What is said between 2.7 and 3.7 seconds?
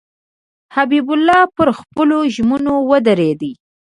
ودرېدی.